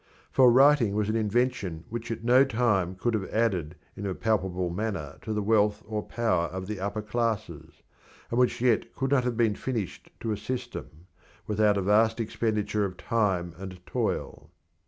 For 0.31 0.51
writing 0.51 0.95
was 0.95 1.09
an 1.09 1.15
invention 1.15 1.83
which 1.89 2.09
at 2.09 2.23
no 2.23 2.43
time 2.43 2.95
could 2.95 3.13
have 3.13 3.29
added 3.29 3.75
in 3.95 4.07
a 4.07 4.15
palpable 4.15 4.71
manner 4.71 5.19
to 5.21 5.31
the 5.31 5.43
wealth 5.43 5.83
or 5.85 6.01
power 6.01 6.45
of 6.47 6.65
the 6.65 6.79
upper 6.79 7.03
classes, 7.03 7.83
and 8.31 8.39
which 8.39 8.59
yet 8.61 8.95
could 8.95 9.11
not 9.11 9.23
have 9.25 9.37
been 9.37 9.53
finished 9.53 10.09
to 10.21 10.31
a 10.31 10.37
system 10.37 11.05
without 11.45 11.77
a 11.77 11.83
vast 11.83 12.19
expenditure 12.19 12.83
of 12.83 12.97
time 12.97 13.53
and 13.59 13.79
toil. 13.85 14.49